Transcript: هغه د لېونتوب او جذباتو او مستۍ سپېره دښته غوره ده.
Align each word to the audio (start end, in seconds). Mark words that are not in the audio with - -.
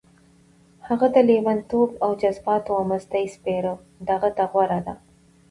هغه 0.87 1.07
د 1.15 1.17
لېونتوب 1.29 1.89
او 2.03 2.11
جذباتو 2.21 2.71
او 2.77 2.83
مستۍ 2.91 3.25
سپېره 3.35 3.73
دښته 4.07 4.43
غوره 4.51 4.79
ده. 4.85 4.95